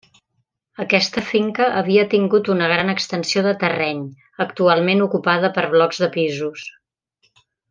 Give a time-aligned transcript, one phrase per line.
[0.83, 4.01] Aquesta finca havia tingut una gran extensió de terreny,
[4.49, 6.69] actualment ocupada per blocs de pisos.